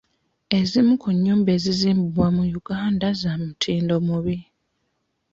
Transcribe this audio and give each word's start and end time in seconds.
Ezimu 0.59 0.93
ku 1.01 1.09
nnyumba 1.15 1.49
ezizimbibwa 1.57 2.27
mu 2.35 2.43
Uganda 2.59 3.07
za 3.21 3.31
mutindo 3.41 3.95
mubi. 4.07 4.37